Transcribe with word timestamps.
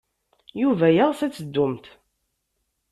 Yuba 0.61 0.87
yeɣs 0.95 1.19
ad 1.21 1.33
teddumt. 1.33 1.85